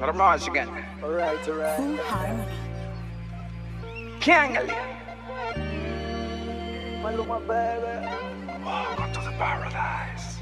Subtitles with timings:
[0.00, 0.68] Hermoso again.
[1.02, 1.76] Alright, alright.
[1.76, 2.52] Full harmony.
[4.20, 4.74] Kangali.
[7.02, 7.94] Maluma, baby.
[8.64, 10.38] Welcome to the paradise.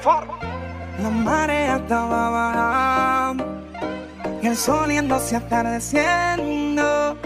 [0.00, 0.26] For.
[1.00, 3.44] La marea estaba bajando
[4.42, 7.16] y el sol yéndose atardeciendo.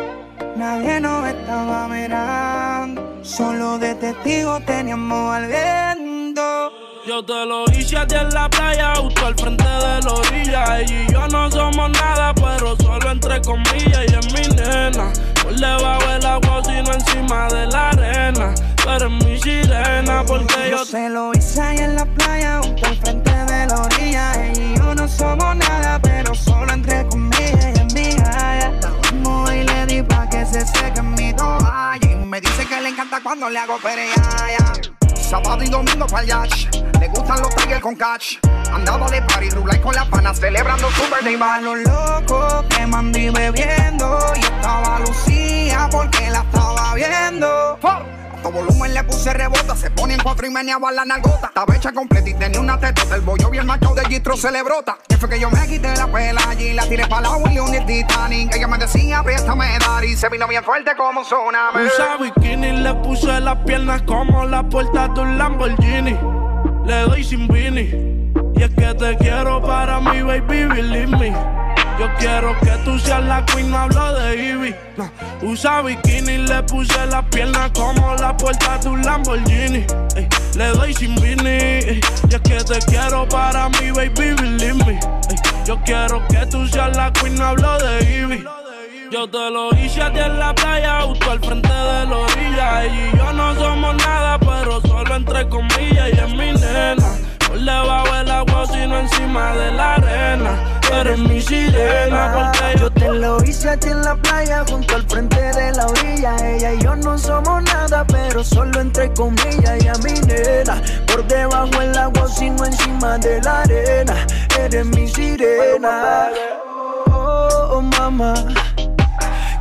[0.57, 6.08] Nadie nos estaba mirando, solo de testigo teníamos al viento.
[7.09, 10.79] Yo te lo hice a ti en la playa, justo al frente de la orilla.
[10.79, 14.05] Ella y yo no somos nada, pero solo entre comillas.
[14.09, 15.11] Y es mi nena,
[15.43, 18.55] por debajo del agua, sino encima de la arena.
[18.77, 22.87] Tú eres mi sirena, porque yo Yo se lo hice ahí en la playa, justo
[22.87, 24.45] al frente de la orilla.
[24.45, 28.71] Ella y yo no somos nada, pero solo entre comillas y en mi gaya.
[29.05, 31.99] Vamos y le di pa' que se seque mi toalla.
[32.03, 34.98] Y me dice que le encanta cuando le hago pereaya.
[35.29, 36.75] Sábado y domingo para yacht.
[36.99, 38.39] Le gustan los tigres con catch.
[38.73, 41.63] Andaba de party, rulay con las panas, celebrando su birthday a bash.
[41.63, 47.79] lo loco que mandí bebiendo y estaba Lucía porque la estaba viendo.
[48.39, 51.49] A todo volumen le puse rebota, se pone en cuatro y meneaba la nalgota.
[51.49, 53.17] Estaba hecha completa y tenía una tetota.
[53.17, 54.97] El bollo bien macho de Gistro se le brota.
[55.09, 57.87] Que fue que yo me quité la pela allí, la tiré para la Willy un
[57.87, 58.55] Titanic.
[58.55, 61.87] Ella me decía, dar y se vino bien fuerte como un tsunami.
[61.87, 66.17] Usa bikini, le puse las piernas como la puerta de un Lamborghini.
[66.87, 68.33] Le doy sin vini.
[68.55, 71.68] Y es que te quiero para mi baby, believe me.
[71.99, 74.75] Yo quiero que tú seas la queen, no hablo de Ivy.
[75.43, 79.85] Usa bikini, le puse las piernas como la puerta de un Lamborghini.
[80.15, 81.59] Ey, le doy sin vini.
[81.91, 85.01] y es que te quiero para mi baby, believe me.
[85.67, 88.45] Yo quiero que tú seas la queen, no hablo de Ivy.
[89.11, 92.85] Yo te lo hice a ti en la playa, justo al frente de la orilla.
[92.85, 96.11] Ella y yo no somos nada, pero solo entre comillas.
[96.13, 97.11] Y es mi nena,
[97.59, 100.81] por debajo del agua, sino encima de la arena.
[100.93, 105.03] Eres mi sirena, porque yo te lo hice a ti en la playa, junto al
[105.03, 106.37] frente de la orilla.
[106.37, 109.85] Ella y yo no somos nada, pero solo entre comillas.
[109.85, 114.15] Y a mi nena, por debajo el agua, sino encima de la arena.
[114.59, 116.29] Eres mi sirena.
[117.11, 118.35] Oh, oh, mamá.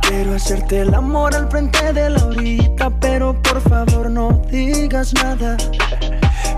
[0.02, 5.56] Quiero hacerte el amor al frente de la orillita, pero por favor no digas nada.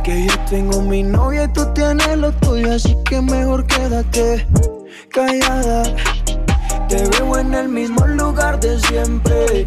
[0.04, 4.46] Que yo tengo mi novia y tú tienes lo tuyo, así que mejor quédate
[5.10, 5.82] callada.
[6.88, 9.66] Te veo en el mismo lugar de siempre.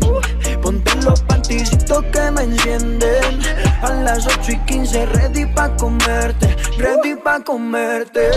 [0.62, 3.42] Ponte los panticitos que me encienden.
[3.84, 6.56] A las 8 y 15, ready pa' comerte.
[6.78, 8.30] Ready pa' comerte.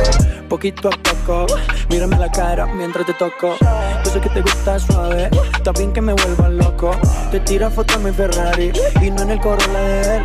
[0.49, 1.47] Poquito a poco,
[1.89, 3.57] mírame la cara mientras te toco.
[4.05, 6.93] Yo sé que te gusta suave, está bien que me vuelva loco.
[7.31, 10.23] Te tira foto en mi Ferrari y no en el Corolla de él.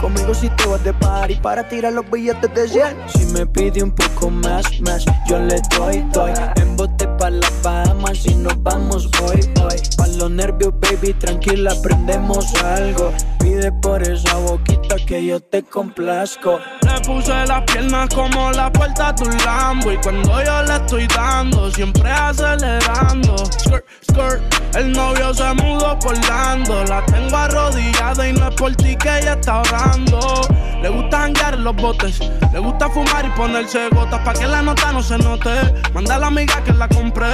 [0.00, 2.96] Conmigo si te vas de party para tirar los billetes de 100.
[3.14, 6.32] Si me pide un poco más, más, yo le doy, doy.
[6.56, 9.76] En bote pa' la Bahamas si nos vamos hoy, hoy.
[9.96, 13.12] Pa' los nervios, baby, tranquila, aprendemos algo.
[13.38, 16.60] Pide por esa boquita que yo te complazco.
[16.94, 19.92] Le puse las piernas como la puerta de un Lambo.
[19.92, 23.36] Y cuando yo le estoy dando, siempre acelerando.
[23.46, 26.84] Skirt, skirt, el novio se mudó por Lando.
[26.84, 30.40] La tengo arrodillada y no es por ti que ella está orando.
[30.82, 32.20] Le gusta janguear en los botes,
[32.52, 35.50] le gusta fumar y ponerse gotas pa' que la nota no se note.
[35.94, 37.30] Manda a la amiga que la compré,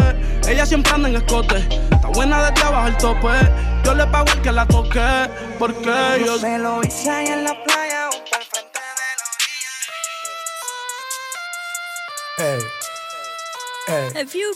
[0.47, 1.57] ella siempre anda en escote.
[1.91, 3.29] Está buena desde abajo el tope,
[3.85, 5.01] yo le pago el que la toque.
[5.59, 8.00] Porque Yo se lo hice ahí en la playa,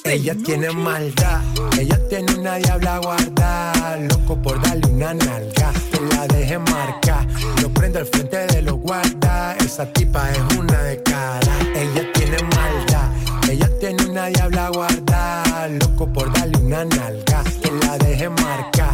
[0.04, 1.40] Ella tiene maldad,
[1.78, 7.26] ella tiene una diabla guardada, loco por darle una nalga, que la deje marcar,
[7.62, 12.36] lo prende al frente de los guarda, esa tipa es una de cara, ella tiene
[12.42, 13.10] maldad,
[13.48, 18.93] ella tiene una diabla guardada, loco por darle una nalga, que la deje marcar,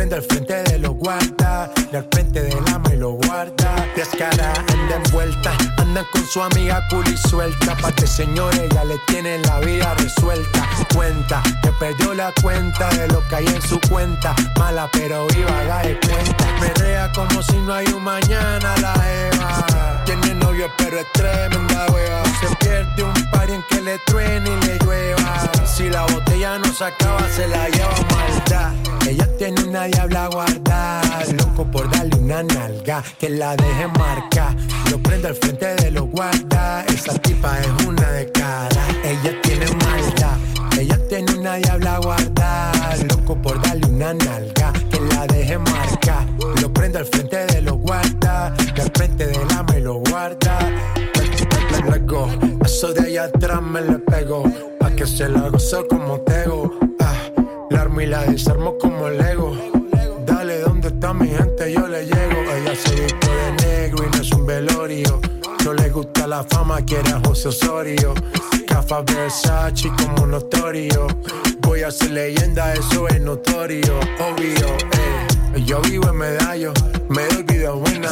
[0.00, 4.54] prende al frente de los guarda, y al frente del ama y lo guarda, descara,
[4.72, 9.60] anda envuelta, andan con su amiga cool suelta, pa' que señores ya le tienen la
[9.60, 14.88] vida resuelta, cuenta, que perdió la cuenta de lo que hay en su cuenta, mala
[14.90, 18.94] pero viva, haga de cuenta, perrea como si no hay un mañana la
[19.28, 20.39] Eva, tiene
[20.76, 25.50] pero es tremenda wea, se pierde un par en que le truene y le llueva,
[25.64, 28.72] si la botella no se acaba se la lleva maldad,
[29.08, 34.54] ella tiene una diabla guardada, loco por darle una nalga, que la deje marcar,
[34.90, 39.66] lo prende al frente de los guarda, esa tipa es una de cara, ella tiene
[39.66, 40.36] maldad,
[40.78, 46.26] ella tiene una diabla guardada, loco por darle una nalga, que la deje marcar,
[46.60, 47.79] lo prende al frente de los
[48.40, 50.58] guarda, que al frente del ama y lo guarda.
[51.90, 52.28] Let go,
[52.64, 54.44] eso de allá atrás me le pegó,
[54.78, 56.78] pa' que que se la gozo como tego.
[57.00, 57.14] Ah,
[57.70, 59.56] la armo y la desarmo como Lego.
[60.26, 61.72] Dale, ¿dónde está mi gente?
[61.72, 62.40] Yo le llego.
[62.56, 65.20] Ella se viste de negro y no es un velorio.
[65.64, 68.14] No le gusta la fama, quiere a José Osorio.
[68.66, 71.06] Cafa Versace como notorio.
[71.62, 74.66] Voy a ser leyenda, eso es notorio, obvio.
[74.92, 75.62] Eh.
[75.64, 76.72] Yo vivo en medallo,
[77.10, 78.08] me doy vida buena.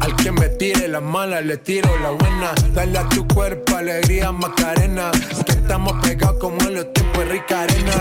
[0.00, 2.52] Al que me tire la mala, le tiro la buena.
[2.74, 5.10] Dale a tu cuerpo alegría, Macarena.
[5.46, 7.94] Que estamos pegados como en los tiempos rica arena.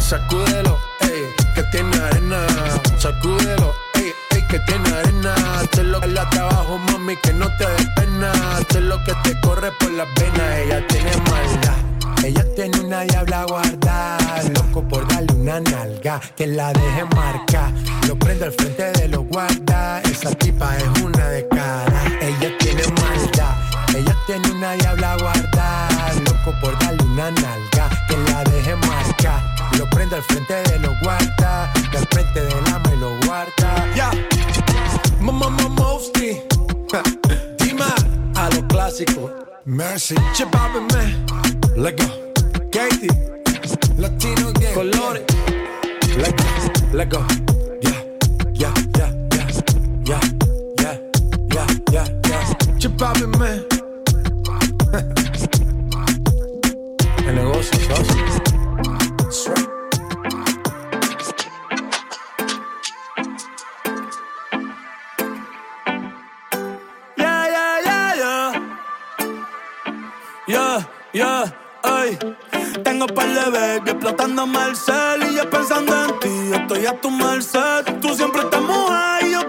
[0.00, 2.46] Sacúdelo, ey, que tiene arena.
[2.98, 5.34] Sacúdelo, ey, ey, que tiene arena.
[5.70, 8.32] Te lo que la trabajo, mami, que no te des pena.
[8.68, 11.91] Te lo que te corre por las venas, ella tiene maldad.
[12.24, 17.72] Ella tiene una diabla guardada, loco por darle una nalga, que la deje marcar.
[18.06, 22.04] Lo prende al frente de los guardas, esa tipa es una de cara.
[22.20, 23.56] Ella tiene maldad,
[23.96, 29.42] ella tiene una diabla guardada, loco por darle una nalga, que la deje marcar.
[29.76, 33.94] Lo prende al frente de los guardas, al frente de la me lo guarda.
[33.96, 34.12] Ya,
[35.20, 35.98] mamá, mamá,
[37.58, 37.92] Dima,
[38.36, 39.28] a lo clásico.
[39.64, 40.48] Mercy, Chip
[41.74, 41.82] man.
[41.82, 42.04] Let go.
[42.70, 43.08] Katie.
[43.98, 44.74] Latino game.
[44.74, 45.24] Colores.
[46.16, 46.44] Let go.
[46.92, 47.24] Let go.
[47.82, 48.02] Yeah.
[48.54, 48.74] Yeah.
[48.98, 49.10] Yeah.
[49.32, 49.48] Yeah.
[50.04, 50.20] Yeah.
[50.80, 50.98] Yeah.
[51.52, 51.66] Yeah.
[51.92, 52.06] Yeah.
[52.28, 52.54] Yeah.
[52.78, 53.00] Chip
[53.38, 53.64] man.
[57.26, 57.88] El negocio es
[59.34, 59.68] Sweat.
[71.14, 71.52] Yeah,
[72.82, 76.50] tengo par de baby explotando Marcel y yo pensando en ti.
[76.54, 77.84] Estoy a tu merced.
[78.00, 79.48] Tú siempre estás mujer y yo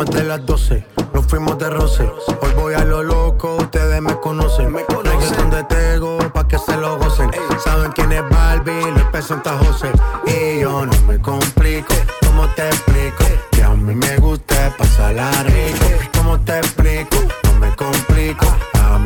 [0.00, 2.10] De las 12, nos fuimos de roce.
[2.40, 4.72] Hoy voy a lo loco, ustedes me conocen.
[4.72, 7.30] Me conocen de Tego, pa' que se lo gocen.
[7.62, 9.92] Saben quién es Barbie, les presenta José.
[10.26, 11.92] Y yo no me complico,
[12.26, 13.24] ¿cómo te explico?
[13.52, 15.86] Que a mí me gusta pasarla rico.
[16.16, 17.16] ¿Cómo te explico?
[17.44, 18.46] No me complico.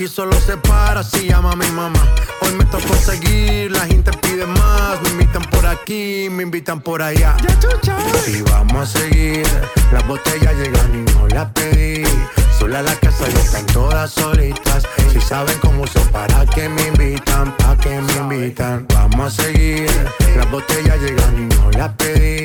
[0.00, 2.02] Aquí solo se para si llama mi mamá.
[2.40, 4.98] Hoy me tocó seguir, la gente pide más.
[5.02, 7.36] Me invitan por aquí, me invitan por allá.
[8.26, 9.46] Y vamos a seguir,
[9.92, 12.04] las botellas llegan y no las pedí.
[12.58, 14.84] Sola la casa y están todas solitas.
[15.12, 18.86] Si saben cómo uso, para que me invitan, pa' que me invitan.
[18.94, 19.90] Vamos a seguir,
[20.34, 22.39] las botellas llegan y no las pedí.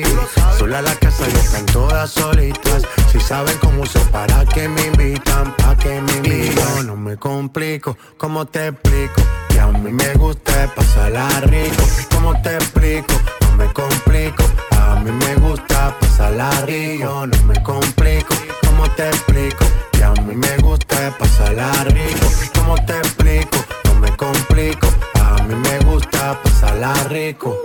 [0.58, 2.82] Sola la casa y están todas solitas.
[3.10, 6.86] Si saben cómo uso, para que me invitan, pa' que me invitan.
[6.86, 9.22] No me complico, ¿cómo te explico?
[9.48, 11.82] Que a mí me gusta pasarla rico.
[12.14, 13.14] ¿Cómo te explico?
[13.42, 14.44] No me complico.
[14.70, 17.26] A mí me gusta pasarla rico.
[17.26, 18.34] No me complico.
[18.66, 19.64] ¿Cómo te explico?
[19.92, 22.26] Que a mí me gusta pasarla rico.
[22.54, 23.58] ¿Cómo te explico?
[23.84, 24.88] No me complico.
[25.22, 27.56] A mí me gusta pasarla rico.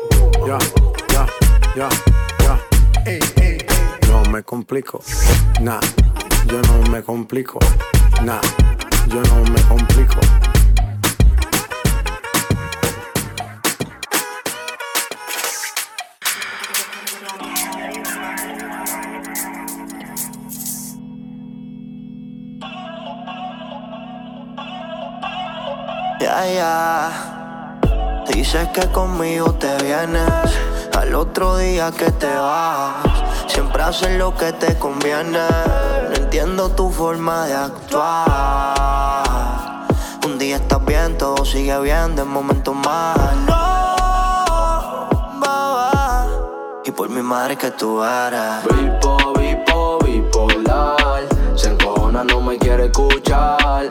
[0.48, 0.58] Ya,
[1.14, 1.26] ya,
[1.76, 1.90] ya,
[3.06, 3.58] ey, ey.
[4.10, 5.02] No me complico.
[5.62, 5.80] Nah,
[6.48, 7.60] yo no me complico.
[8.24, 8.42] Nah,
[9.08, 10.20] yo no me complico.
[26.20, 28.24] Ya, ya.
[28.28, 30.71] Dices que conmigo te vienes.
[30.98, 32.96] Al otro día que te vas.
[33.48, 35.40] Siempre haces lo que te conviene.
[36.10, 39.24] No entiendo tu forma de actuar.
[40.26, 43.46] Un día estás bien, todo sigue bien, de momento mal.
[43.46, 46.28] No, baba.
[46.86, 48.64] Y por mi madre que tú eres.
[48.70, 51.24] Bipo, bipo, bipolar.
[51.56, 53.88] Se encojona, no me quiere escuchar.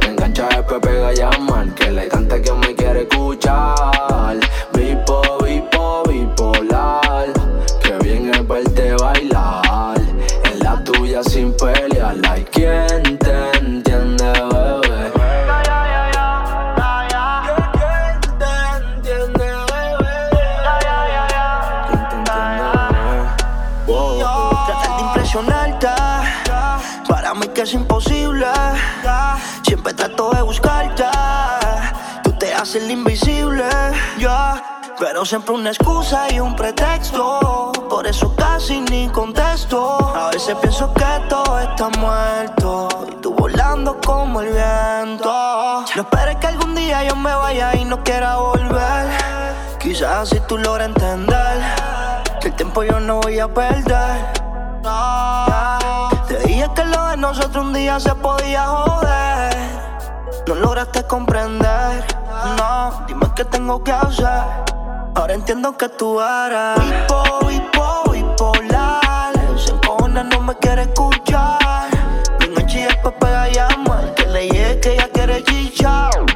[0.00, 1.74] Me engancha, después pega llamar.
[1.74, 4.38] Que le canta que me quiere escuchar.
[4.72, 5.41] Bipo,
[12.12, 12.32] pelear.
[12.32, 15.12] Hay quien te entiende, bebé.
[24.66, 25.88] Tratar de impresionarte
[27.08, 28.46] Para mí que es imposible
[29.62, 31.04] Siempre trato de buscarte
[32.22, 33.64] Tú te haces el invisible
[34.18, 34.62] ya
[34.98, 37.61] Pero siempre una excusa y un pretexto
[38.02, 43.96] Por eso casi ni contesto A veces pienso que todo está muerto Y tú volando
[44.04, 45.30] como el viento
[45.94, 49.06] No esperes que algún día yo me vaya y no quiera volver
[49.78, 51.60] Quizás si tú logras entender
[52.40, 54.32] Que el tiempo yo no voy a perder.
[56.26, 59.54] Te dije que lo de nosotros un día se podía joder.
[60.48, 62.04] No lograste comprender.
[62.56, 64.72] No, dime qué tengo que hacer.
[65.14, 67.46] Ahora entiendo que tú eres bipo,
[70.74, 71.90] quiere escuchar.
[72.40, 74.14] Me enganché y después pega a llamar.
[74.14, 76.31] Que le llegue que ella quiere chichar.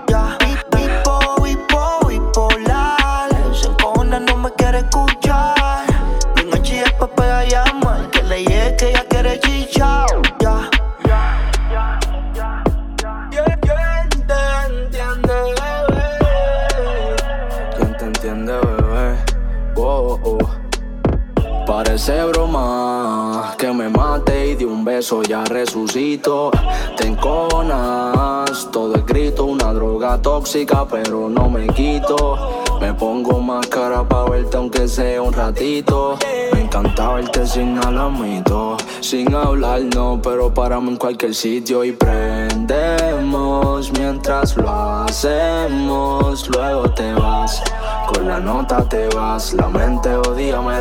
[24.96, 26.50] Beso ya resucito.
[26.96, 32.62] Te enconas, todo es grito, una droga tóxica, pero no me quito.
[32.80, 36.16] Me pongo máscara pa' verte aunque sea un ratito.
[36.52, 43.92] Me encanta verte sin alamito, sin hablar no, pero paramos en cualquier sitio y prendemos
[43.98, 46.48] mientras lo hacemos.
[46.48, 47.62] Luego te vas,
[48.06, 50.80] con la nota te vas, la mente odia me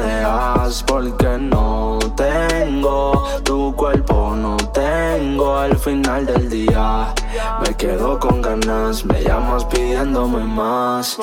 [7.85, 11.17] quedo con ganas, me llamas pidiéndome más.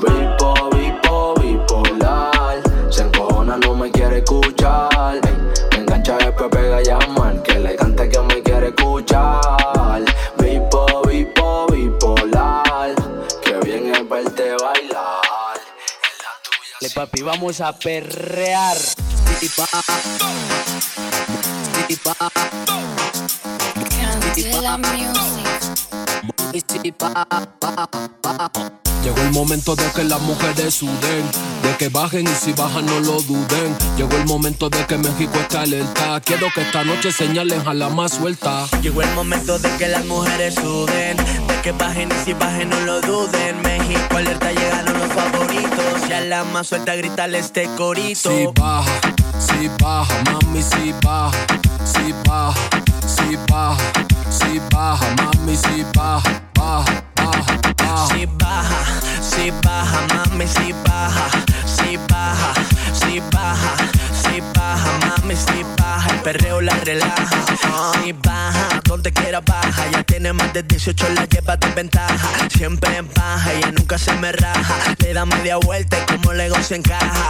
[0.00, 2.62] Bipo, bipo, bipolar.
[2.90, 5.20] Se encojona, no me quiere escuchar.
[5.72, 7.42] me engancha después pega llamar.
[7.42, 10.02] Que le cante que me quiere escuchar.
[10.38, 12.94] Vipo, vipo, bipolar.
[13.42, 15.58] Que bien es verte bailar.
[16.80, 18.76] Le papi, vamos a perrear.
[29.04, 31.24] Llegó el momento de que las mujeres suden,
[31.62, 33.76] de que bajen y si bajan no lo duden.
[33.96, 36.20] Llegó el momento de que México está alerta.
[36.20, 38.66] Quiero que esta noche señalen a la más suelta.
[38.82, 42.80] Llegó el momento de que las mujeres suden, de que bajen y si bajen no
[42.80, 43.62] lo duden.
[43.62, 46.08] México alerta llegaron los favoritos.
[46.08, 48.30] Ya la más suelta grítale este corito.
[48.30, 49.00] Si baja,
[49.38, 51.38] si baja, mami, si baja,
[51.84, 52.60] si baja,
[53.06, 53.76] si baja,
[54.28, 56.47] si baja, mami, si baja,
[58.08, 61.28] Si baja, si baja, mami, si baja,
[61.64, 62.52] si baja,
[62.92, 63.76] si baja,
[64.12, 67.26] si baja, mami, si baja, el perreo la relaja.
[68.02, 72.48] Si baja, donde quiera baja, ya tiene más de 18, la lleva de ventaja.
[72.50, 74.96] Siempre en baja, ella nunca se me raja.
[74.98, 77.28] Le da media vuelta y como Lego se encaja.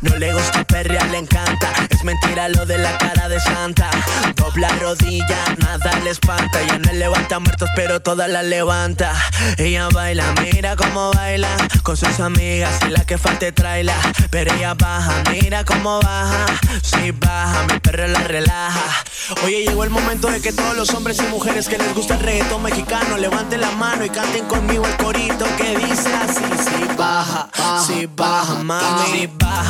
[0.00, 1.72] No le gusta perrear, le encanta.
[1.90, 3.90] Es mentira lo de la cara de santa.
[4.36, 6.62] Dobla rodilla, nada le espanta.
[6.62, 9.12] Ya no levanta muertos, pero toda la levanta.
[9.56, 11.48] Ella baila, mira cómo baila.
[11.82, 13.94] Con sus amigas y la que falte traila.
[14.30, 16.46] Pero ella baja, mira cómo baja.
[16.82, 19.04] Si baja, mi perro la relaja.
[19.44, 22.20] Oye, llegó el momento de que todos los hombres y mujeres que les gusta el
[22.20, 27.48] reggaetón mexicano levanten la mano y canten conmigo el corito que dice así: Si baja,
[27.86, 29.67] si baja, mami, baja,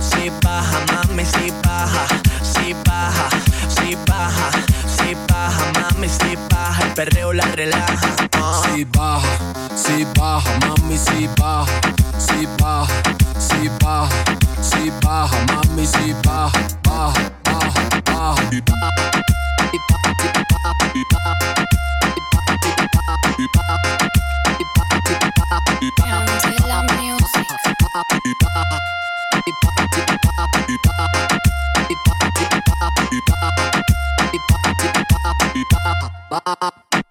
[0.00, 2.06] si baja, mami, si baja,
[2.42, 3.28] si baja,
[3.68, 4.50] si baja,
[4.86, 8.16] si baja, mami, si baja, el perreo la relaja.
[8.32, 8.62] ah.
[8.64, 9.28] Si baja,
[9.74, 11.80] si baja, mami, si baja,
[12.18, 12.94] si baja,
[13.38, 14.08] si baja,
[14.60, 18.58] si baja, mami, si baja, baja, baja, baja.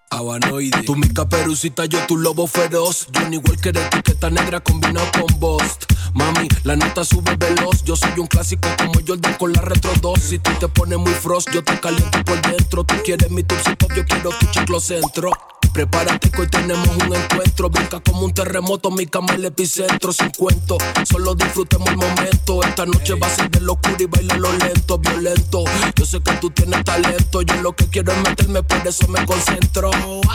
[0.09, 0.83] Habanoide.
[0.83, 3.07] Tú mi caperucita, yo tu lobo feroz.
[3.11, 5.85] Yo ni igual que de etiqueta negra combinado con Bost.
[6.13, 7.83] Mami, la nota sube veloz.
[7.83, 10.19] Yo soy un clásico como Jordan con la retro 2.
[10.19, 12.83] Si tú te pones muy frost, yo te caliento por dentro.
[12.83, 15.31] Tú quieres mi tipsy pop, yo quiero tu chiclo centro.
[15.77, 17.69] Prepárate que hoy tenemos un encuentro.
[17.69, 20.11] Brinca como un terremoto, mi cama el epicentro.
[20.11, 22.63] Sin cuento, solo disfrutemos el momento.
[22.63, 25.65] Esta noche va a ser de locura y bailalo lento, violento.
[25.95, 27.43] Yo sé que tú tienes talento.
[27.43, 29.91] Yo lo que quiero es meterme, por eso me concentro.
[29.91, 30.25] Ok,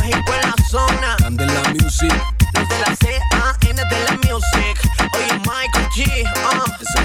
[0.00, 1.14] México en la zona.
[1.18, 2.12] Candela Music,
[2.52, 4.76] Desde la C-A-N de la music.
[5.14, 6.04] Oye, Michael G.
[6.34, 6.64] ah.
[6.80, 6.98] esa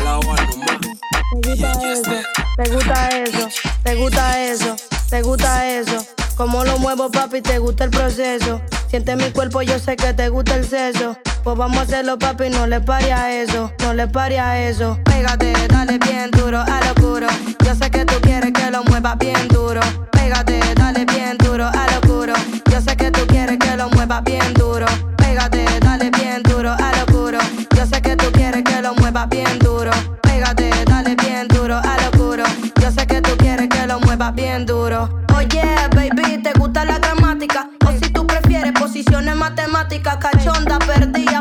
[1.93, 2.40] es la.
[2.63, 3.49] Te gusta eso,
[3.83, 4.75] te gusta eso,
[5.09, 6.05] te gusta eso.
[6.37, 8.61] Como lo muevo, papi, te gusta el proceso.
[8.87, 11.17] Siente mi cuerpo, yo sé que te gusta el seso.
[11.43, 14.99] Pues vamos a hacerlo, papi, no le pare a eso, no le pare eso.
[15.05, 17.27] Pégate, dale bien duro, a lo oscuro.
[17.65, 19.81] Yo sé que tú quieres que lo muevas bien duro.
[20.11, 22.33] Pégate, dale bien duro, a lo oscuro.
[22.71, 24.85] Yo sé que tú quieres que lo muevas bien duro.
[25.17, 27.39] Pégate, dale bien duro, a lo oscuro.
[27.75, 29.60] Yo sé que tú quieres que lo muevas bien duro.
[34.29, 35.09] Bien duro.
[35.35, 35.63] Oye,
[35.95, 37.69] baby, ¿te gusta la gramática?
[37.87, 41.40] O si tú prefieres posiciones matemáticas, cachonda perdida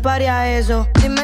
[0.00, 0.88] pare a eso.
[1.00, 1.19] Dime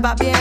[0.00, 0.35] muevas bien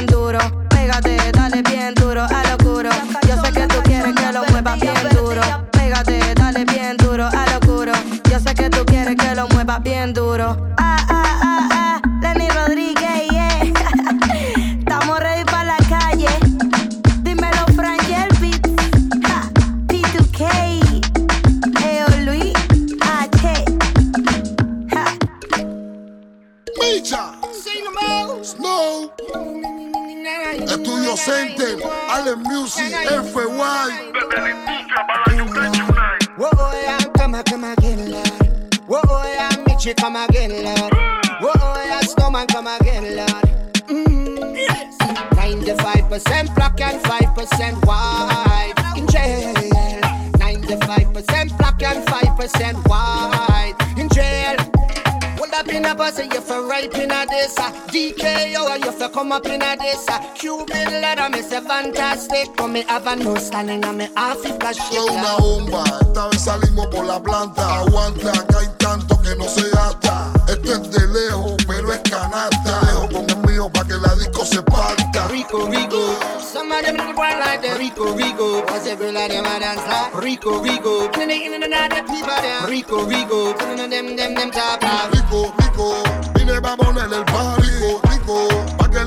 [59.16, 60.06] come up in a this.
[60.10, 62.50] uh, Cuban letter, me say fantastic.
[62.58, 66.28] But me have a no standing on me half if I Fue una bomba, esta
[66.28, 67.80] vez salimos por la planta.
[67.80, 70.34] Aguanta, acá hay tanto que no se gasta.
[70.50, 72.80] Esto es de lejos, pero es canasta.
[72.86, 75.28] Dejo con el mío pa' que la disco se parta.
[75.30, 76.02] Rico, Rico.
[76.42, 78.66] Some of them little boy like the Rico, Rico.
[78.66, 81.08] Cause every them a dance like Rico, Rico.
[81.14, 82.68] Then they in and out the people there.
[82.68, 83.54] Rico, Rico.
[83.54, 84.84] Then them, them, them top.
[85.14, 86.04] Rico, rico,
[86.36, 87.66] vine pa' ponerle el par.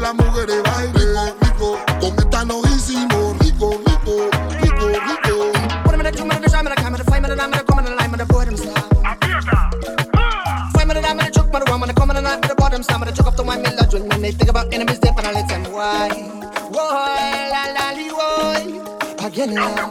[0.08, 1.34] las mujeres bailen.
[1.40, 5.52] Rico, rico, con esta nos hicimos rico, rico, rico, rico.
[5.84, 7.92] One minute, two minute, bitch, I'm in a camera, flame in a diamond, come in
[7.92, 8.88] a line, but a boy himself.
[10.72, 13.12] Flame a diamond, choke, but a woman, come in a night, a bottom, some, a
[13.12, 16.27] choke up the wine, miller, lodge, when they think about enemies, they penalize them, why?
[19.46, 19.90] Now.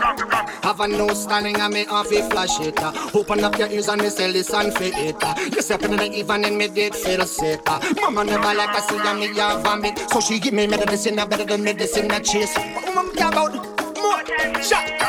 [0.64, 2.78] Have a no standing and me off a flash it.
[3.16, 5.24] Open up your ears and me say listen for it.
[5.24, 5.36] uh.
[5.54, 7.62] You step in the even in me did feel sick.
[8.02, 10.00] Mama never like I see and me a vomit.
[10.12, 12.56] So she give me medicine, better than medicine I chase.
[12.58, 13.54] What am I about?
[13.98, 15.07] More.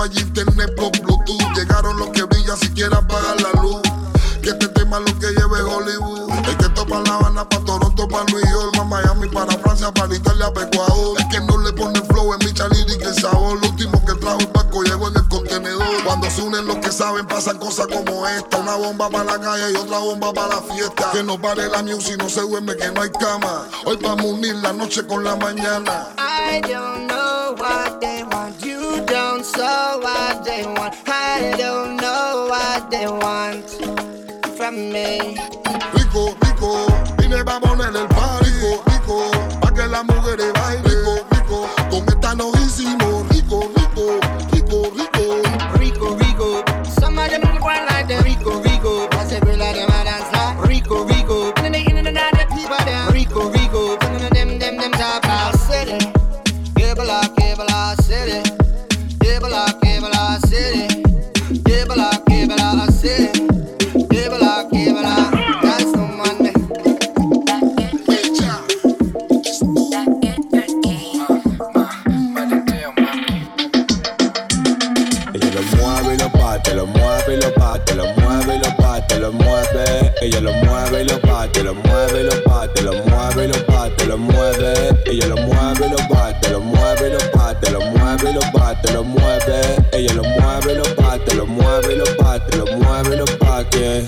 [0.00, 3.82] Hay internet por Bluetooth, llegaron los que brillan si quieren apagar la luz.
[4.42, 6.30] Que este tema lo que lleve Hollywood.
[6.48, 9.92] Es que esto pa' La Habana, pa' Toronto, pa' New York, pa' Miami, para Francia,
[9.92, 10.69] para Italia, pa'
[17.24, 18.58] pasan cosas como esta.
[18.58, 21.10] Una bomba para la calle y otra bomba para la fiesta.
[21.12, 23.66] Que no pare la music, no se duerme, que no hay cama.
[23.84, 26.08] Hoy vamos a unir la noche con la mañana.
[26.18, 28.64] I don't know what they want.
[28.64, 30.94] You don't know what they want.
[31.06, 33.68] I don't know what they want
[34.56, 35.36] from me.
[35.94, 36.86] Rico, rico,
[37.18, 38.40] vine pa' ponerle el par.
[77.30, 80.14] Mueve y lo parte, lo mueve y lo parte, lo mueve.
[80.20, 83.66] Ella lo mueve y lo parte, lo mueve y lo parte, lo mueve y lo
[83.66, 85.02] parte, lo mueve.
[85.06, 88.52] Ella lo mueve y lo parte, lo mueve y lo parte, lo mueve y lo
[88.52, 89.60] parte, lo mueve.
[89.92, 93.38] Ella lo mueve y lo parte, lo mueve y lo parte, lo mueve y lo
[93.38, 94.04] parte.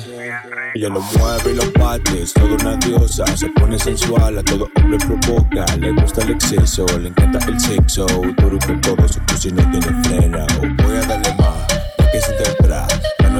[0.74, 4.68] Ella lo mueve y lo parte, es toda una diosa, se pone sensual, a todo
[4.76, 9.20] hombre provoca, le gusta el exceso, le encanta el sexo, duro con todo, su
[9.54, 10.46] no tiene freno,
[10.82, 11.41] voy a darle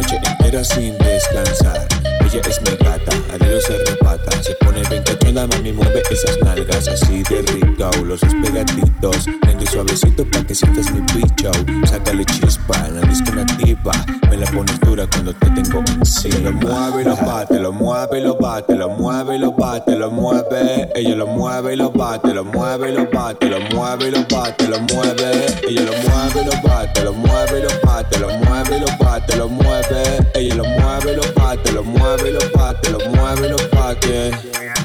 [0.03, 1.87] noche entera sin descansar.
[2.21, 6.37] Ella es mi gata, a Dios se repata, se pone 20 Mira mami, mueve esas
[6.45, 11.51] nalgas así de rico Los dos pegaditos, lento suavecito pa' que sientas mi bicho
[11.87, 13.93] Sácale chispa, la disco nativa
[14.29, 18.19] Me la pones dura cuando te tengo encima Lo mueve y lo bate, lo mueve
[18.19, 21.91] y lo bate Lo mueve y lo bate, lo mueve Ella lo mueve y lo
[21.91, 25.93] bate, lo mueve y lo bate Lo mueve y lo bate, lo mueve Ella lo
[26.11, 29.49] mueve y lo bate, lo mueve y lo bate Lo mueve y lo bate, lo
[29.49, 33.51] mueve Ella lo mueve y lo bate, lo mueve y lo bate Lo mueve y
[33.51, 34.82] lo bate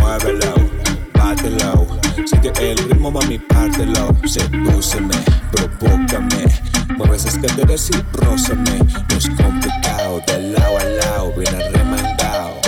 [0.00, 0.54] muévelo,
[1.14, 1.86] bátelo.
[2.26, 4.14] Sigue el ritmo, mami, pártelo.
[4.24, 5.14] Sedúceme,
[5.52, 6.44] provócame.
[6.96, 8.78] Mueve esas caderas y prózame.
[9.08, 12.60] No es complicado, de lado a lado, bien arremangado.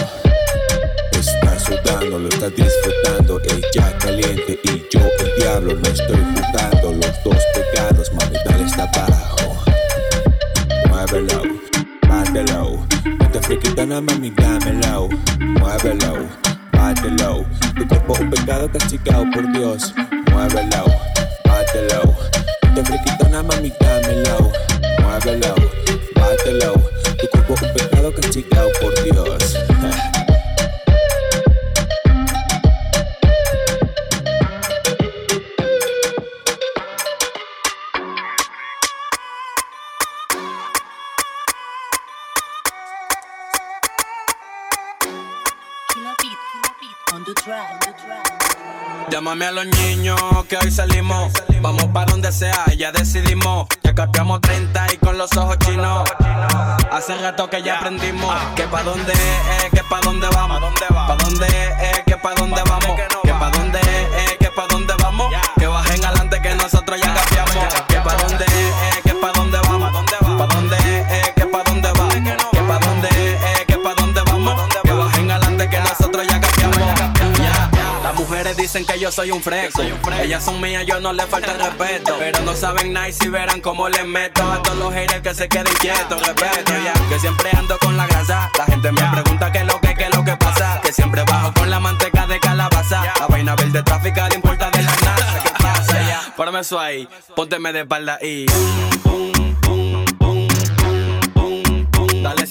[1.12, 3.40] Está sudando, lo está disfrutando.
[3.44, 5.74] Ella caliente y yo el diablo.
[5.74, 9.64] No estoy jugando, los dos pegados, mami, dale está abajo.
[10.88, 11.42] Muévelo,
[12.08, 12.86] bátelo.
[13.18, 15.08] No te friki, dame, mami, dámelo.
[15.60, 16.51] Muévelo
[16.82, 17.44] bátelo.
[17.76, 19.94] Tu cuerpo un pecado castigado por Dios,
[20.32, 20.84] muévelo,
[21.44, 22.16] bátelo.
[22.74, 24.50] Te friquito una mami, dámelo,
[25.00, 25.54] muévelo,
[26.16, 26.72] bátelo.
[27.20, 30.11] Tu cuerpo un pecado castigado por Dios.
[49.22, 51.32] Llámame a los niños que hoy salimos.
[51.60, 53.68] Vamos para donde sea, ya decidimos.
[53.84, 56.10] Ya cambiamos 30 y con los ojos chinos.
[56.90, 58.34] Hace rato que ya aprendimos.
[58.56, 60.60] Que pa' dónde es, que pa' dónde vamos.
[60.88, 63.00] Pa' dónde es, que pa' dónde vamos.
[63.22, 64.31] Que pa' dónde es,
[78.72, 79.82] dicen que yo soy un fresco.
[80.22, 82.16] Ellas son mías, yo no les falta el respeto.
[82.18, 85.34] Pero no saben nada y si verán cómo les meto a todos los haters que
[85.34, 86.18] se queden quietos.
[86.26, 86.94] Respeto, ya.
[87.10, 88.50] Que siempre ando con la grasa.
[88.56, 90.80] La gente me pregunta qué es lo que, qué es lo que pasa.
[90.82, 93.02] Que siempre bajo con la manteca de calabaza.
[93.20, 95.40] La vaina verde tráfica le importa de la nada.
[95.42, 96.34] ¿Qué pasa ya?
[96.34, 97.06] Párame eso ahí.
[97.36, 98.46] Pónteme de espalda y.
[102.22, 102.46] Dale,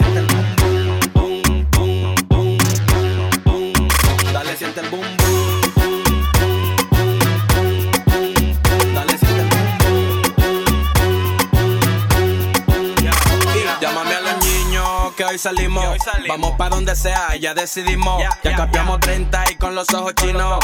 [15.31, 15.85] que hoy salimos.
[16.27, 18.21] Vamos pa' donde sea, ya decidimos.
[18.43, 20.59] Ya cambiamos 30 y con los ojos chinos.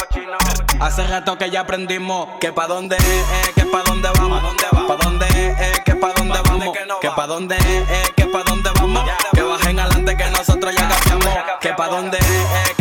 [0.79, 4.43] Hace rato que ya aprendimos que pa' dónde es, que pa' dónde vamos.
[4.87, 6.77] Pa' dónde es, que pa' dónde vamos.
[7.01, 9.09] Que pa' dónde es, que pa' dónde vamos.
[9.33, 11.37] Que bajen adelante que nosotros ya cambiamos.
[11.61, 12.76] Que pa' dónde es,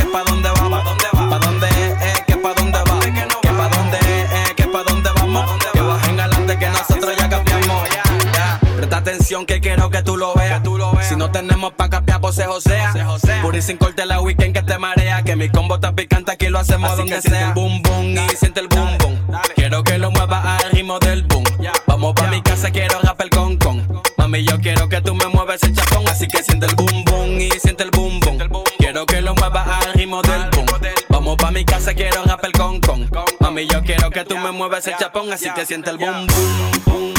[9.27, 10.63] Que quiero que tú lo veas.
[11.09, 12.95] Si no tenemos pa' cambiar, pues se josea.
[13.43, 15.23] Puri sin corte la weekend que te marea.
[15.25, 17.53] Que mi combo está picante, aquí lo hacemos donde sea.
[17.53, 19.21] boom boom y siente el boom boom.
[19.57, 21.43] Quiero que lo muevas al ritmo del boom.
[21.89, 24.03] Vamos pa' mi casa, quiero rap el con con.
[24.17, 26.07] Mami, yo quiero que tú me mueves el chapón.
[26.09, 28.39] Así que siente el boom boom y siente el boom boom.
[28.79, 30.67] Quiero que lo muevas al ritmo del boom.
[31.09, 33.11] Vamos pa' mi casa, quiero rap el con con.
[33.41, 35.33] Mami, yo quiero que tú me mueves el chapón.
[35.33, 37.16] Así que siente el boom, boom, boom.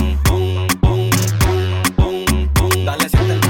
[2.87, 3.46] Dale, siente el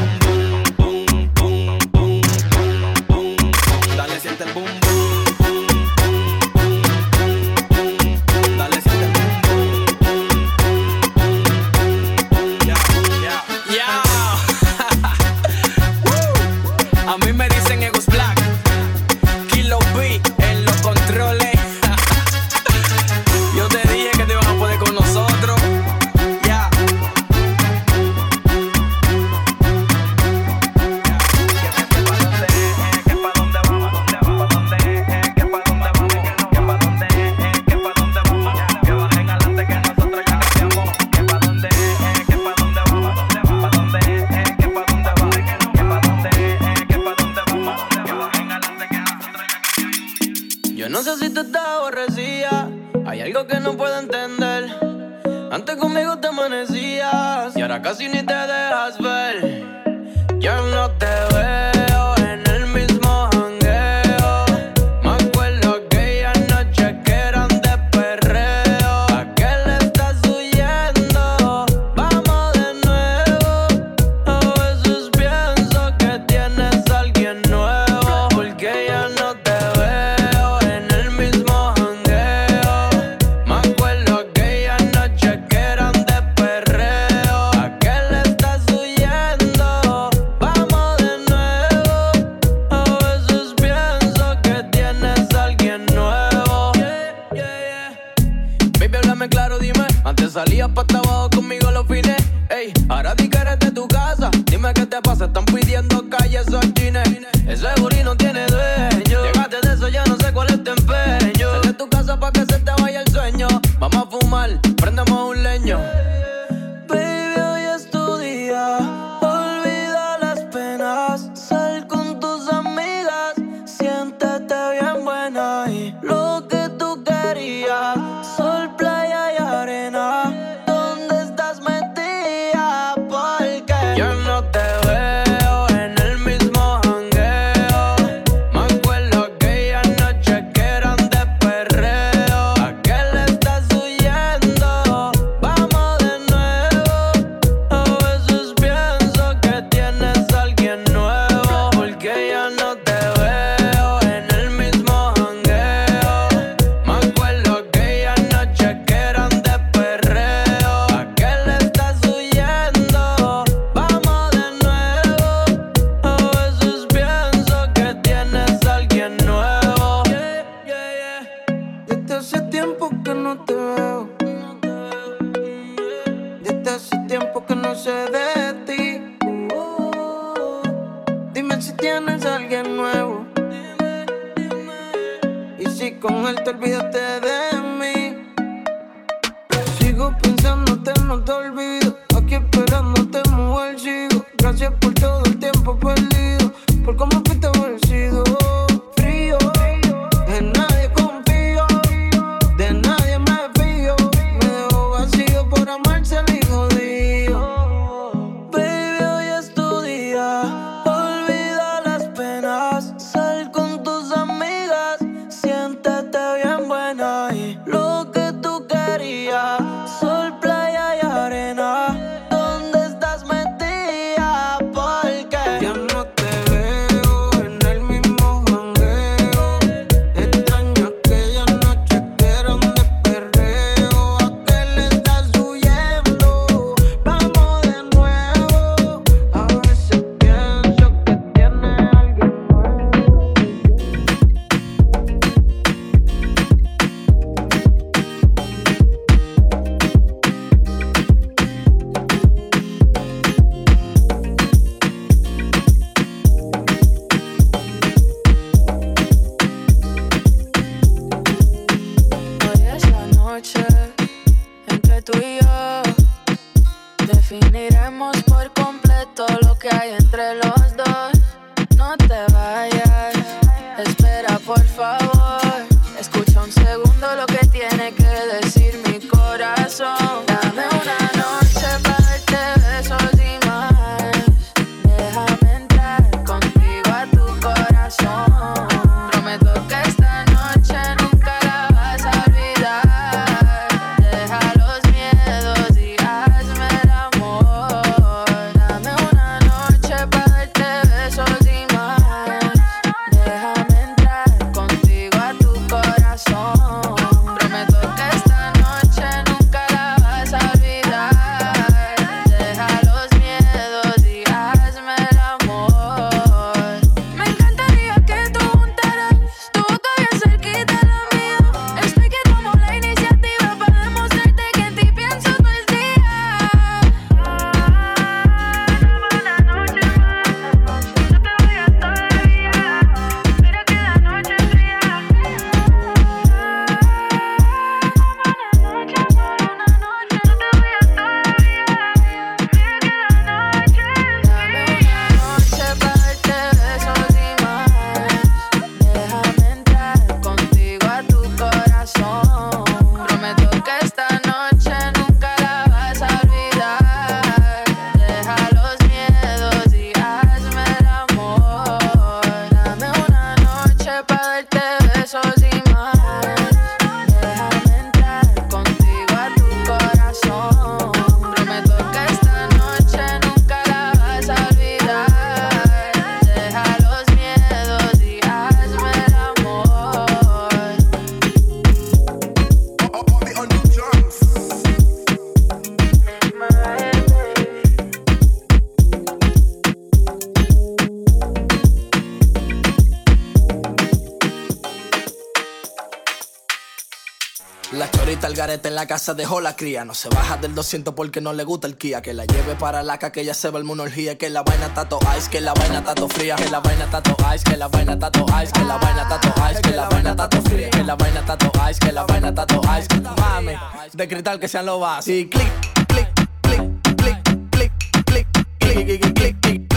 [398.37, 399.83] garete en la casa dejó la cría.
[399.83, 402.01] No se baja del 200 porque no le gusta el Kia.
[402.01, 404.17] Que la lleve para la que ella se va el orgía.
[404.17, 406.35] Que la vaina tato ice, que la vaina tato fría.
[406.35, 408.51] Que la vaina tato ice, que la vaina tato ice.
[408.51, 410.69] Que la vaina tato ice, que la vaina tato fría.
[410.69, 413.01] Que la vaina tato ice, que la vaina tato ice.
[413.01, 413.53] Mami,
[413.93, 415.07] de cristal que sean los vasos.
[415.07, 415.51] Y clic,
[415.87, 416.07] clic,
[416.41, 416.61] clic,
[416.97, 417.71] clic, clic,
[418.05, 418.27] clic,
[418.59, 419.76] clic, clic, clic, clic,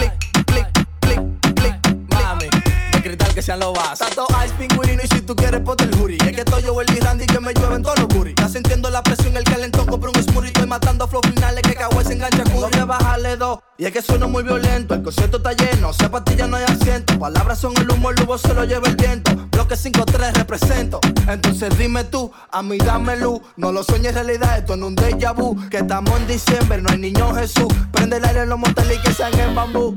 [3.41, 4.07] que sean los vasos.
[4.07, 6.19] Tato ice, pingüino y si tú quieres ponte el jury.
[6.21, 8.35] Es que estoy yo el Randy que me llueven todos los booty.
[8.37, 10.49] Ya sintiendo la presión, el calentón, compré un smoothie.
[10.49, 13.61] Estoy matando flow finales que cago se engancha con Voy a bajarle dos.
[13.79, 15.93] Y es que sueno muy violento, el concierto está lleno.
[15.95, 17.19] Si pastilla no hay asiento.
[17.19, 19.35] Palabras son el humo, el humo se lo lleva el viento.
[19.53, 21.01] Bloque 5-3 represento.
[21.27, 23.41] Entonces dime tú, a mí dame luz.
[23.57, 25.57] No lo sueñes realidad, esto es un déjà vu.
[25.71, 27.73] Que estamos en diciembre, no hay niño Jesús.
[27.91, 29.97] Prende el aire en los moteles y que sean en bambú.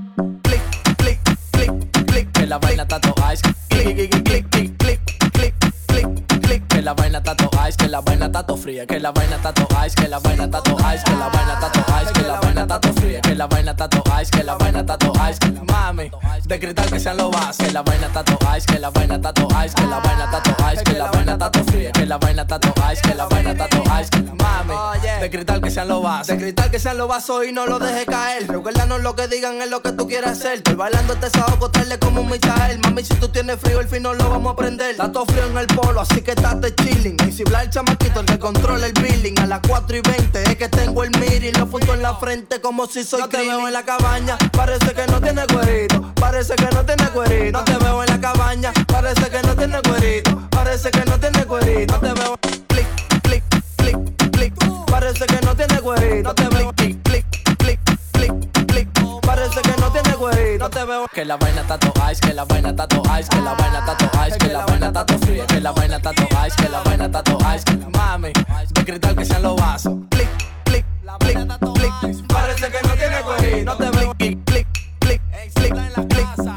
[2.43, 3.41] Que la vaina tato ice.
[3.69, 5.55] Clic, clic, clic, clic, clic, clic,
[5.87, 6.67] clic, clic.
[6.67, 8.85] Que la vaina tato ice, que la vaina tato fría.
[8.85, 11.03] Que la vaina tato ice, que la vaina tato ice.
[11.05, 13.21] Que la vaina tato ice, que la vaina tato fría.
[13.21, 15.39] Que la vaina tato ice, que la vaina tato ice.
[15.71, 16.11] Mami,
[16.53, 17.57] de cristal que sean los vasos.
[17.57, 19.75] Que la vaina tato ice, que la vaina tato ice.
[19.75, 21.91] Que la vaina tato ice, que la vaina tato fría.
[21.91, 24.23] Que la vaina tato ice, que la vaina tato ice.
[24.33, 24.73] Mami,
[25.19, 26.27] De cristal que sean los vasos.
[26.27, 28.47] De cristal que sean los vasos y no lo dejes caer.
[28.47, 30.57] Recuérdanos lo que digan es lo que tú quieras hacer.
[30.57, 32.79] Estoy bailando este sábado, acostarle como un Michael.
[32.83, 34.95] Mami, si tú tienes frío, el fin no lo vamos a prender.
[34.97, 37.17] Todo frío en el polo, así que estate chilling.
[37.27, 39.39] Y si el chamaquito, el que controla el billing.
[39.39, 42.15] A las 4 y 20 es que tengo el mir y lo punto en la
[42.15, 46.13] frente como si soy No te veo en la cabaña, parece que no tiene cuerito.
[46.15, 47.57] Parece que no tiene cuerito.
[47.57, 50.49] No te veo en la cabaña, parece que no tiene cuerito.
[50.49, 51.93] Parece que no tiene cuerito.
[51.93, 52.37] No te veo
[52.67, 52.87] clic,
[53.23, 53.43] clic,
[53.77, 54.53] clic, clic.
[54.87, 56.23] Parece que no tiene cuerito.
[56.23, 57.25] No te veo clic, clic,
[57.57, 57.79] clic,
[58.11, 58.33] clic,
[58.67, 58.89] clic.
[59.21, 60.63] Parece que no tiene cuerito.
[60.65, 63.29] No te veo que la vaina está to ice, que la vaina está to ice,
[63.29, 65.95] que la vaina está to ice, que la vaina está to fría, que la vaina
[65.97, 68.33] está to ice, que la vaina está to ice, que la mami,
[68.73, 69.93] de cristal que sean los vasos.
[70.09, 70.29] Clic,
[70.65, 70.85] clic,
[71.19, 71.37] clic,
[71.73, 72.27] clic.
[72.27, 73.65] Parece que no tiene cuerito.
[73.65, 74.67] No te veo clic, clic,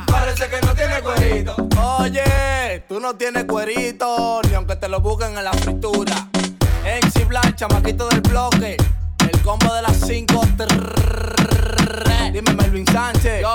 [0.07, 1.57] Parece que no tiene cuerito.
[1.99, 6.29] Oye, tú no tienes cuerito, ni aunque te lo busquen en la fritura.
[6.85, 8.77] MC Black, chamaquito del bloque.
[9.21, 10.41] El combo de las 5.
[12.33, 13.43] Dime Melvin Sánchez.
[13.43, 13.53] Yo,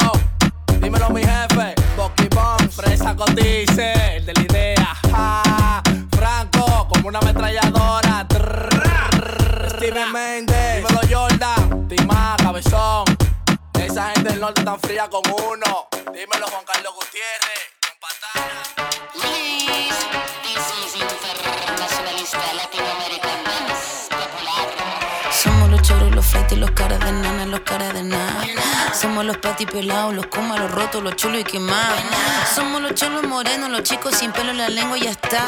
[0.82, 1.76] dímelo mi jefe.
[1.96, 4.98] Bucky Bomb, Fresa Cotice, el de la idea.
[6.12, 8.28] Franco, como una ametralladora.
[9.76, 11.88] Steven Mendes, dímelo Jordan.
[11.88, 13.11] Tima, cabezón.
[13.92, 15.90] Esa gente del norte tan fría con uno.
[16.14, 17.62] Dímelo Juan Carlos Gutiérrez.
[17.82, 18.64] Con patana.
[25.44, 28.46] Somos los choros, los flights, los caras de nana, los caras de nada.
[28.94, 32.00] Somos los pati pelados, los comas, los rotos, los chulos y quemados.
[32.56, 35.46] Somos los cholos morenos, los chicos sin pelo en la lengua y ya está.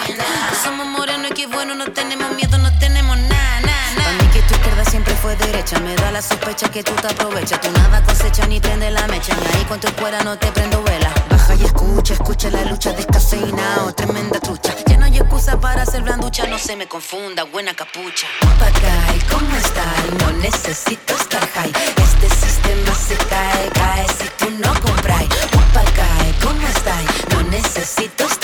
[0.62, 3.73] Somos morenos y qué bueno, no tenemos miedo, no tenemos nada.
[4.04, 7.08] Para mí que tu izquierda siempre fue derecha, me da la sospecha que tú te
[7.08, 7.62] aprovechas.
[7.62, 10.84] Tú nada cosecha ni prende la mecha, ni ahí con tu escuela no te prendo
[10.84, 11.12] vela.
[11.30, 14.76] Baja y escucha, escucha la lucha descafeinado, tremenda trucha.
[14.88, 18.28] Ya no hay excusa para hacer blanducha, no se me confunda, buena capucha.
[18.42, 19.96] Papagay, ¿cómo estás?
[20.20, 21.72] No necesito estar high.
[21.98, 25.24] Este sistema se cae, cae si tú no compras.
[25.52, 27.04] Papagay, ¿cómo estás?
[27.32, 28.43] No necesito estar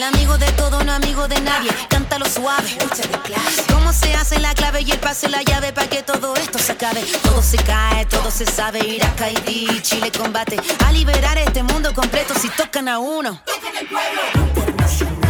[0.00, 1.70] El amigo de todo, no amigo de nadie.
[1.90, 2.74] Cántalo suave.
[3.70, 6.72] ¿Cómo se hace la clave y el pase la llave para que todo esto se
[6.72, 7.02] acabe?
[7.22, 8.78] Todo se cae, todo se sabe.
[8.78, 10.56] Irak, Haití, Chile combate.
[10.86, 13.42] A liberar este mundo completo si tocan a uno.
[13.46, 15.29] Internacionalista,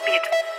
[0.00, 0.57] quemados.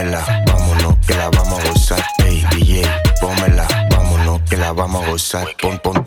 [0.00, 2.04] Pómela, vámonos, que la vamos a gozar.
[2.24, 2.82] Ey, DJ,
[3.20, 5.48] pómela, vámonos, que la vamos a gozar.
[5.60, 5.99] Pon, pon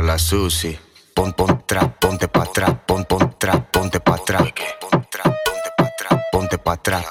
[0.00, 0.78] la sushi.
[1.14, 4.42] Pon, pon, trap, ponte pa' atrás, pon, pon, trap, ponte pa' atrás.
[4.80, 7.04] Ponte pa' atrás, ponte pa' atrás.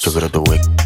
[0.00, 0.77] Yo quiero tu wiki.